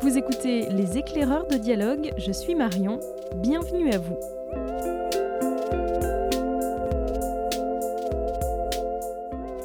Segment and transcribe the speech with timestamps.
[0.00, 3.00] Vous écoutez Les éclaireurs de dialogue, je suis Marion,
[3.36, 4.16] bienvenue à vous.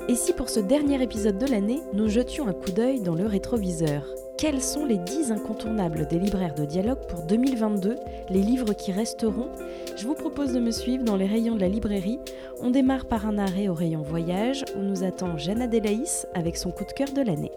[0.08, 3.26] Et si pour ce dernier épisode de l'année, nous jetions un coup d'œil dans le
[3.26, 4.06] rétroviseur?
[4.38, 7.96] Quels sont les 10 incontournables des libraires de dialogue pour 2022,
[8.30, 9.50] les livres qui resteront?
[9.96, 12.20] Je vous propose de me suivre dans les rayons de la librairie.
[12.62, 16.70] On démarre par un arrêt au rayon voyage où nous attend Jeanne Delaïs avec son
[16.72, 17.52] coup de cœur de l'année.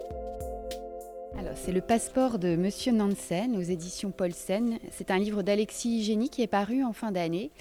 [1.55, 4.79] C'est le passeport de Monsieur Nansen aux éditions Paulsen.
[4.91, 7.51] C'est un livre d'Alexis Génie qui est paru en fin d'année.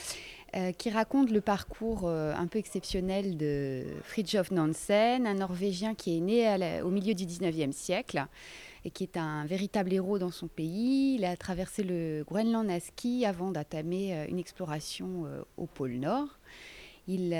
[0.56, 6.16] Euh, qui raconte le parcours euh, un peu exceptionnel de Fridtjof Nansen, un Norvégien qui
[6.16, 8.26] est né au milieu du 19e siècle
[8.84, 11.14] et qui est un véritable héros dans son pays.
[11.14, 15.24] Il a traversé le Groenland à ski avant d'attamer euh, une exploration
[15.56, 16.39] au pôle Nord.
[17.08, 17.30] Il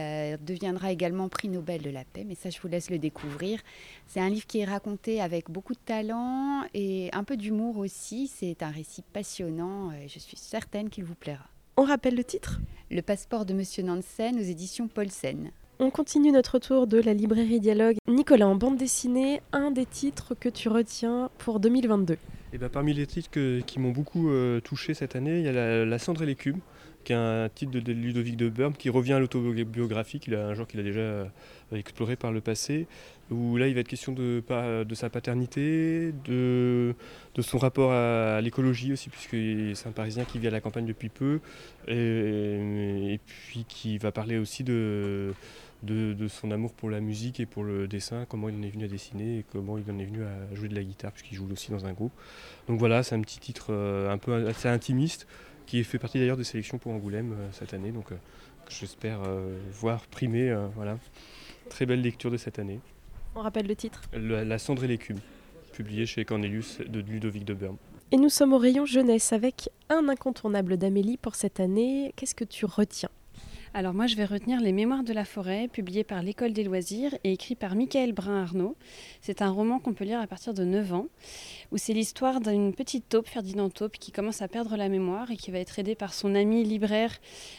[0.45, 3.61] deviendra également prix Nobel de la paix, mais ça je vous laisse le découvrir.
[4.07, 8.27] C'est un livre qui est raconté avec beaucoup de talent et un peu d'humour aussi.
[8.27, 11.47] C'est un récit passionnant et je suis certaine qu'il vous plaira.
[11.77, 12.61] On rappelle le titre?
[12.91, 15.51] Le passeport de Monsieur Nansen aux éditions Paulsen.
[15.83, 17.97] On continue notre tour de la librairie Dialogue.
[18.07, 22.19] Nicolas, en bande dessinée, un des titres que tu retiens pour 2022
[22.53, 25.87] eh ben, Parmi les titres qui m'ont beaucoup euh, touché cette année, il y a
[25.87, 26.59] La, cendre et l'écume,
[27.03, 30.81] qui est un titre de, Ludovic de Burme, qui revient à l'autobiographie, un genre qu'il
[30.81, 31.25] a déjà euh,
[31.73, 32.87] exploré par le passé,
[33.31, 34.43] où là il va être question de,
[34.93, 36.95] sa paternité, de,
[37.39, 39.37] son rapport à, l'écologie aussi, puisque
[39.79, 41.41] c'est un Parisien qui vit à la campagne depuis peu,
[41.89, 42.80] et, et
[43.27, 45.35] puis qui va parler aussi de
[45.83, 48.85] de, son amour pour la musique et pour le dessin, comment il en est venu
[48.85, 51.49] à dessiner et comment il en est venu à jouer de la guitare, puisqu'il joue
[51.51, 52.13] aussi dans un groupe.
[52.69, 55.27] Donc voilà, c'est un petit titre euh, un peu assez intimiste,
[55.67, 58.17] qui fait partie d'ailleurs des sélections pour Angoulême euh, cette année, donc euh,
[58.69, 59.21] j'espère
[59.73, 60.55] voir primer.
[60.77, 60.99] voilà.
[61.71, 62.81] Très belle lecture de cette année.
[63.35, 64.03] On rappelle le titre?
[64.13, 65.19] La cendre et l'écume,
[65.73, 67.79] publié chez Cornelius de Ludovic de Burme.
[68.13, 72.13] Et nous sommes au rayon jeunesse avec un incontournable d'Amélie pour cette année.
[72.17, 73.09] Qu'est-ce que tu retiens?
[73.73, 77.17] Alors moi je vais retenir Les Mémoires de la forêt, publié par l'École des loisirs
[77.23, 78.75] et écrit par Michael Brun-Arnaud.
[79.21, 81.07] C'est un roman qu'on peut lire à partir de 9 ans,
[81.71, 85.37] où c'est l'histoire d'une petite taupe, Ferdinand Taupe, qui commence à perdre la mémoire et
[85.37, 87.17] qui va être aidé par son ami libraire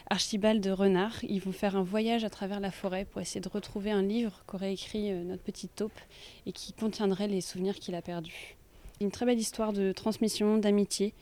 [0.10, 1.24] Archibald Renard.
[1.24, 4.44] Ils vont faire un voyage à travers la forêt pour essayer de retrouver un livre
[4.48, 5.98] qu'aurait écrit euh, notre petite taupe
[6.46, 8.58] et qui contiendrait les souvenirs qu'il a perdus.
[9.02, 11.16] Une très belle histoire de transmission, d'amitié,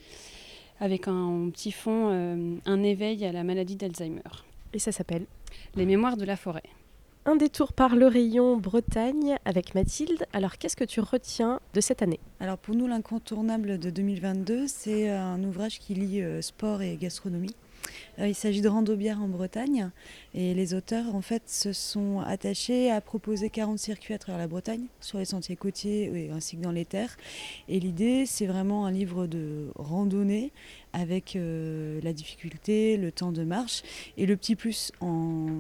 [0.81, 4.19] avec un petit fond, euh, un éveil à la maladie d'Alzheimer.
[4.73, 5.25] Et ça s'appelle
[5.75, 6.63] Les Mémoires de la forêt.
[7.25, 10.25] Un détour par le rayon Bretagne avec Mathilde.
[10.33, 12.19] Alors qu'est-ce que tu retiens de cette année?
[12.41, 17.55] Alors pour nous l'incontournable de 2022, c'est un ouvrage qui lie euh, sport et gastronomie.
[18.19, 19.89] Euh, il s'agit de Rando-Bière en Bretagne
[20.33, 24.47] et les auteurs en fait se sont attachés à proposer 40 circuits à travers la
[24.47, 27.17] Bretagne sur les sentiers côtiers ainsi que dans les terres.
[27.67, 30.51] Et l'idée c'est vraiment un livre de randonnée
[30.91, 33.83] avec euh, la difficulté, le temps de marche.
[34.17, 34.91] Et le petit plus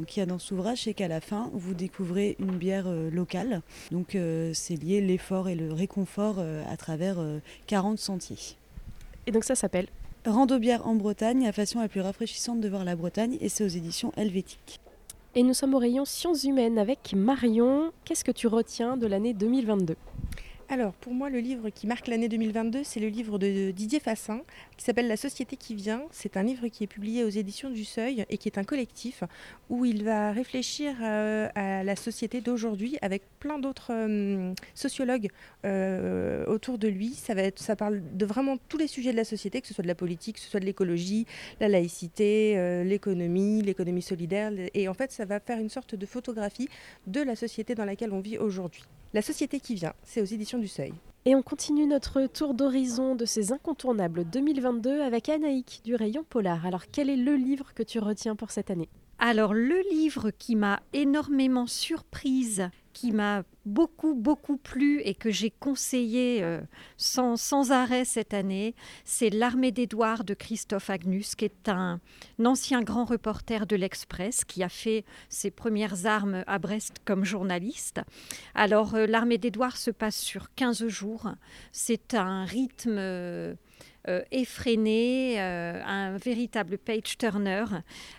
[0.07, 3.11] qu'il y a dans cet ouvrage, c'est qu'à la fin, vous découvrez une bière euh,
[3.11, 3.61] locale.
[3.91, 4.17] Donc
[4.53, 7.17] c'est lié l'effort et le réconfort à travers
[7.67, 8.55] 40 sentiers.
[9.27, 9.87] Et donc ça s'appelle
[10.25, 13.69] Rando-bière en Bretagne, la façon la plus rafraîchissante de voir la Bretagne, et c'est aux
[13.69, 14.81] éditions helvétiques.
[15.33, 17.91] Et nous sommes au rayon sciences humaines avec Marion.
[18.03, 19.95] Qu'est-ce que tu retiens de l'année 2022
[20.71, 24.41] alors, pour moi, le livre qui marque l'année 2022, c'est le livre de Didier Fassin,
[24.77, 26.03] qui s'appelle La société qui vient.
[26.11, 29.23] C'est un livre qui est publié aux éditions du Seuil et qui est un collectif
[29.71, 35.29] où il va réfléchir euh, à la société d'aujourd'hui avec plein d'autres euh, sociologues
[35.65, 37.15] euh, autour de lui.
[37.15, 39.73] Ça, va être, ça parle de vraiment tous les sujets de la société, que ce
[39.73, 41.25] soit de la politique, que ce soit de l'écologie,
[41.59, 44.51] la laïcité, l'économie, l'économie solidaire.
[44.75, 46.69] Et en fait, ça va faire une sorte de photographie
[47.07, 48.83] de la société dans laquelle on vit aujourd'hui.
[49.11, 50.93] La société qui vient, c'est aux éditions du Seuil.
[51.25, 56.63] Et on continue notre tour d'horizon de ces incontournables 2022 avec Anaïk du rayon Polar.
[56.67, 58.87] Alors quel est le livre que tu retiens pour cette année?
[59.17, 65.51] Alors le livre qui m'a énormément surprise qui m'a beaucoup, beaucoup plu et que j'ai
[65.51, 66.59] conseillé euh,
[66.97, 68.73] sans, sans, arrêt cette année,
[69.05, 71.99] c'est L'armée d'Édouard de Christophe Agnus, qui est un,
[72.43, 78.01] ancien grand reporter de l'Express qui a fait ses premières armes à Brest comme journaliste.
[78.55, 81.29] Alors, euh, L'armée d'Édouard se passe sur 15 jours.
[81.71, 82.97] C'est un rythme.
[82.97, 83.55] Euh,
[84.31, 87.65] effréné, un véritable page turner.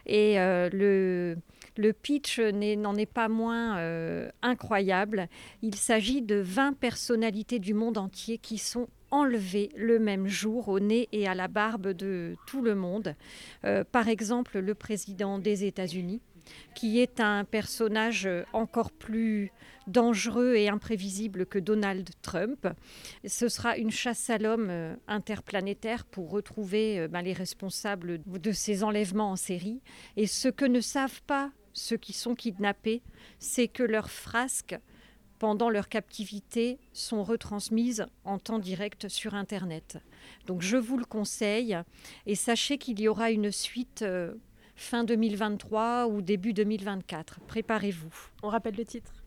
[0.06, 1.36] Et le,
[1.80, 5.28] le pitch n'en est, pas moins euh, incroyable.
[5.62, 10.78] Il s'agit de 20 personnalités du monde entier qui sont enlevées le même jour au
[10.78, 13.16] nez et à la barbe de tout le monde.
[13.64, 16.20] Euh, par exemple, le président des États-Unis,
[16.74, 19.50] qui est un personnage encore plus
[19.86, 22.68] dangereux et imprévisible que Donald Trump.
[23.24, 28.84] Ce sera une chasse à l'homme euh, interplanétaire pour retrouver ben, les responsables de ces
[28.84, 29.80] enlèvements en série.
[30.16, 33.02] Et ce que ne savent pas ceux qui sont kidnappés,
[33.38, 34.78] c'est que leurs frasques
[35.38, 39.98] pendant leur captivité sont retransmises en temps direct sur Internet.
[40.46, 41.78] Donc je vous le conseille
[42.26, 44.34] et sachez qu'il y aura une suite euh,
[44.76, 47.40] fin 2023 ou début 2024.
[47.40, 48.12] Préparez-vous.
[48.42, 49.19] On rappelle le titre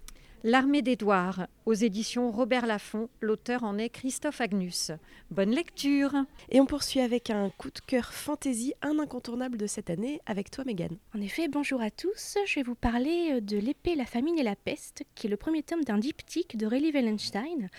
[0.45, 3.07] L'armée d'Édouard, aux éditions Robert Laffont.
[3.21, 4.91] L'auteur en est Christophe Agnus.
[5.31, 6.17] Bonne lecture
[6.49, 10.51] Et on poursuit avec un coup de cœur fantasy, un incontournable de cette année, avec
[10.51, 10.97] toi Megan.
[11.15, 12.37] En effet, bonjour à tous.
[12.45, 15.63] Je vais vous parler de L'épée, la famine et la peste, qui est le premier
[15.63, 17.69] tome d'un diptyque de Rayleigh Wallenstein.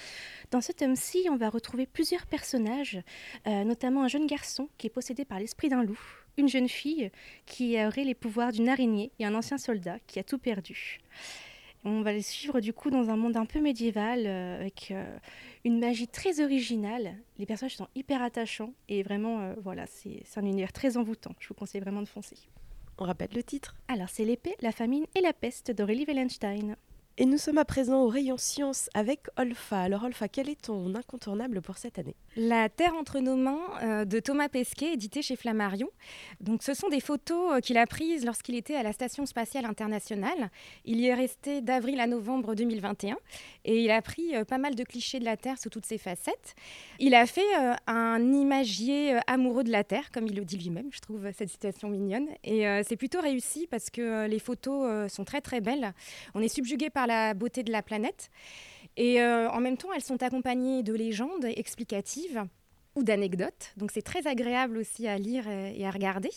[0.51, 2.99] Dans ce tome-ci, on va retrouver plusieurs personnages,
[3.47, 6.01] euh, notamment un jeune garçon qui est possédé par l'esprit d'un loup,
[6.39, 7.11] une jeune fille
[7.45, 11.03] qui aurait les pouvoirs d'une araignée et un ancien soldat qui a tout perdu.
[11.87, 15.19] On va les suivre du coup dans un monde un peu médiéval euh, avec euh,
[15.65, 17.15] une magie très originale.
[17.39, 21.35] Les personnages sont hyper attachants et vraiment, euh, voilà, c'est un univers très envoûtant.
[21.39, 22.37] Je vous conseille vraiment de foncer.
[22.97, 23.77] On rappelle le titre.
[23.89, 26.77] Alors, c'est l'épée, la famine et la peste d'Aurélie Wellenstein.
[27.17, 29.83] Et nous sommes à présent au rayon science avec Olfa.
[29.83, 32.17] Alors Olfa, quel est ton incontournable pour cette année?
[32.35, 35.89] La Terre entre nos mains euh, de Thomas Pesquet, édité chez Flammarion.
[36.41, 39.65] Donc ce sont des photos euh, qu'il a prises lorsqu'il était à la Station spatiale
[39.65, 40.51] internationale.
[40.85, 43.17] Il y est resté d'avril à novembre 2021
[43.65, 45.99] et il a pris euh, pas mal de clichés de la Terre sous toutes ses
[45.99, 46.57] facettes.
[46.99, 47.43] Il a fait
[47.87, 50.89] un imagier amoureux de la Terre, comme il le dit lui-même.
[50.91, 55.41] Je trouve cette situation mignonne et c'est plutôt réussi parce que les photos sont très
[55.41, 55.93] très belles.
[56.35, 58.31] On est subjugué par la beauté de la planète.
[58.97, 62.45] Et euh, en même temps, elles sont accompagnées de légendes explicatives
[62.95, 63.73] ou d'anecdotes.
[63.77, 66.31] Donc c'est très agréable aussi à lire et à regarder.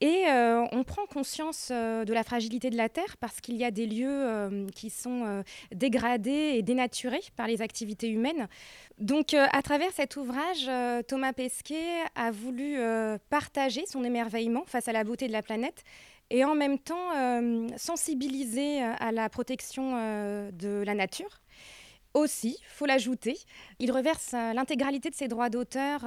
[0.00, 3.64] Et euh, on prend conscience euh, de la fragilité de la Terre parce qu'il y
[3.64, 8.48] a des lieux qui sont dégradés et dénaturés par les activités humaines.
[8.98, 10.70] Donc à travers cet ouvrage,
[11.06, 12.78] Thomas Pesquet a voulu
[13.28, 15.84] partager son émerveillement face à la beauté de la planète
[16.30, 21.40] et en même temps euh, sensibiliser euh, à la protection euh, de la nature.
[22.14, 23.36] Aussi, faut l'ajouter,
[23.80, 26.04] il reverse l'intégralité de ses droits d'auteur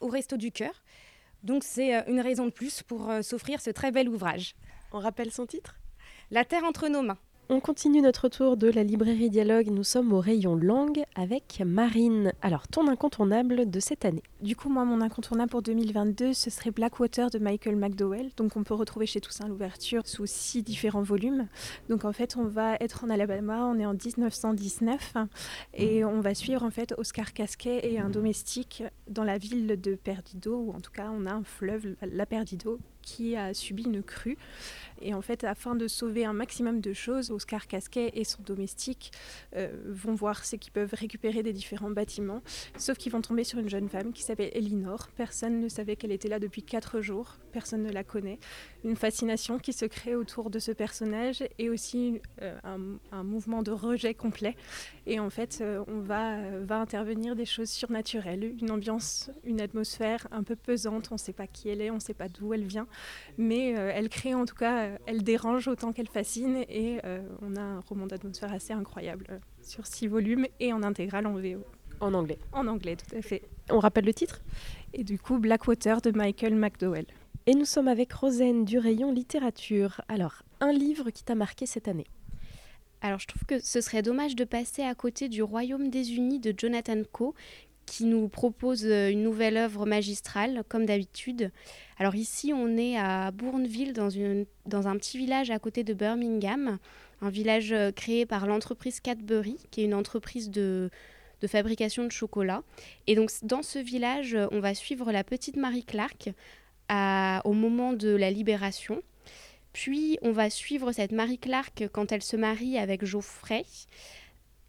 [0.00, 0.82] au Resto du Cœur.
[1.42, 4.54] Donc c'est une raison de plus pour s'offrir ce très bel ouvrage.
[4.92, 5.78] On rappelle son titre?
[6.30, 7.18] La Terre entre nos mains.
[7.48, 9.66] On continue notre tour de la librairie Dialogue.
[9.66, 12.32] Nous sommes au rayon langue avec Marine.
[12.40, 16.70] Alors, ton incontournable de cette année Du coup, moi, mon incontournable pour 2022, ce serait
[16.70, 18.30] Blackwater de Michael McDowell.
[18.36, 21.48] Donc, on peut retrouver chez Toussaint l'ouverture sous six différents volumes.
[21.88, 25.14] Donc, en fait, on va être en Alabama, on est en 1919
[25.74, 29.96] et on va suivre en fait Oscar Casquet et un domestique dans la ville de
[29.96, 34.02] Perdido, ou en tout cas, on a un fleuve, la Perdido, qui a subi une
[34.02, 34.38] crue.
[35.02, 39.12] Et en fait, afin de sauver un maximum de choses, Oscar Casquet et son domestique
[39.56, 42.42] euh, vont voir ce qu'ils peuvent récupérer des différents bâtiments,
[42.76, 45.08] sauf qu'ils vont tomber sur une jeune femme qui s'appelle Elinor.
[45.16, 48.38] Personne ne savait qu'elle était là depuis quatre jours, personne ne la connaît.
[48.84, 52.58] Une fascination qui se crée autour de ce personnage et aussi euh,
[53.12, 54.56] un, mouvement de rejet complet.
[55.06, 60.28] Et en fait, euh, on va, va intervenir des choses surnaturelles, une ambiance, une atmosphère
[60.30, 61.08] un peu pesante.
[61.10, 62.86] On ne sait pas qui elle est, on ne sait pas d'où elle vient,
[63.38, 67.60] mais elle crée en tout cas elle dérange autant qu'elle fascine et euh, on a
[67.60, 71.64] un roman d'atmosphère assez incroyable euh, sur six volumes et en intégrale en VO.
[72.00, 72.38] En anglais.
[72.52, 73.42] En anglais, tout à fait.
[73.70, 74.42] On rappelle le titre?
[74.92, 77.06] Et du coup, Blackwater de Michael McDowell.
[77.46, 80.00] Et nous sommes avec Rosaine du rayon littérature.
[80.08, 82.06] Alors, un livre qui t'a marqué cette année?
[83.02, 86.38] Alors je trouve que ce serait dommage de passer à côté du Royaume des Unis
[86.38, 87.34] de Jonathan Coe,
[87.86, 91.50] qui nous propose euh, une nouvelle œuvre magistrale, comme d'habitude.
[91.98, 95.94] Alors ici, on est à Bourneville, dans, une, dans un petit village à côté de
[95.94, 96.78] Birmingham,
[97.20, 100.90] un village euh, créé par l'entreprise Cadbury, qui est une entreprise de,
[101.40, 102.62] de fabrication de chocolat.
[103.06, 106.30] Et donc dans ce village, on va suivre la petite Marie Clark
[107.44, 109.02] au moment de la libération.
[109.72, 113.64] Puis on va suivre cette Marie Clark quand elle se marie avec Geoffrey.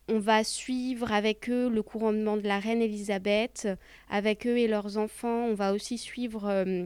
[0.10, 3.70] On va suivre avec eux le couronnement de la reine Elisabeth,
[4.10, 5.46] avec eux et leurs enfants.
[5.46, 6.86] On va aussi suivre euh,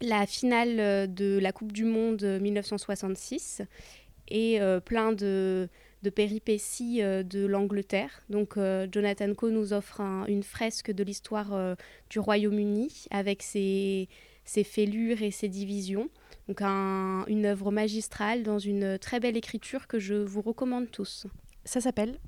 [0.00, 3.62] la finale euh, de la Coupe du Monde 1966
[4.28, 5.68] et euh, plein de,
[6.14, 8.22] péripéties de l'Angleterre.
[8.28, 8.56] Donc
[8.92, 11.76] Jonathan Coe nous offre une fresque de l'histoire
[12.10, 14.08] du Royaume-Uni avec ses,
[14.44, 16.10] fêlures et ses divisions.
[16.46, 21.26] Donc une œuvre magistrale dans une très belle écriture que je vous recommande tous.
[21.64, 22.18] Ça s'appelle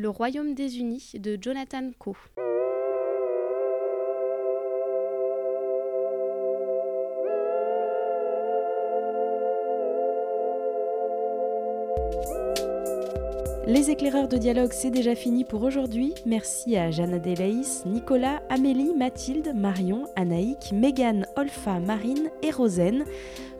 [0.00, 2.16] le Royaume des Unis de Jonathan Coe.
[13.70, 16.12] Les éclaireurs de dialogue, c'est déjà fini pour aujourd'hui.
[16.26, 23.04] Merci à Jeanne Adélaïs, Nicolas, Amélie, Mathilde, Marion, Anaïk, Mégane, Olfa, Marine et Rosen.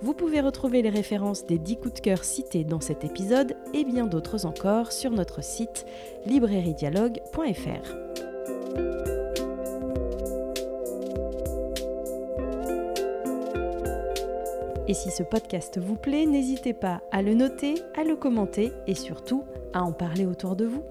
[0.03, 3.85] Vous pouvez retrouver les références des 10 coups de cœur cités dans cet épisode et
[3.85, 5.87] bien d'autres encore sur notre site
[6.27, 7.95] librairiedialogue.fr.
[14.89, 18.97] Et si ce podcast vous plaît, n'hésitez pas à le noter, à le commenter et
[18.97, 20.83] surtout à en parler autour de vous.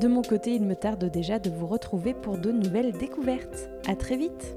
[0.00, 3.68] De mon côté, il me tarde déjà de vous retrouver pour de nouvelles découvertes.
[3.88, 4.54] À très vite!